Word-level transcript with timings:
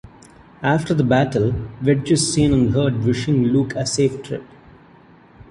After 0.63 0.95
the 0.95 1.03
battle, 1.03 1.53
Wedge 1.83 2.11
is 2.11 2.33
seen 2.33 2.53
and 2.55 2.71
heard 2.73 3.03
wishing 3.03 3.43
Luke 3.43 3.75
a 3.75 3.85
safe 3.85 4.23
trip. 4.23 4.43